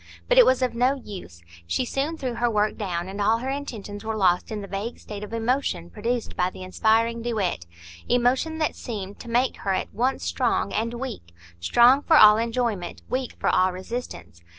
[0.27, 3.51] But it was of no use; she soon threw her work down, and all her
[3.51, 8.75] intentions were lost in the vague state of emotion produced by the inspiring duet,—emotion that
[8.75, 13.49] seemed to make her at once strong and weak; strong for all enjoyment, weak for
[13.49, 14.41] all resistance.